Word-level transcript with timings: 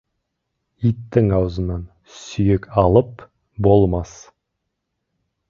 Иттің 0.91 1.29
аузынан 1.39 1.83
сүйек 2.21 2.65
алып 2.85 3.23
болмас. 3.69 4.17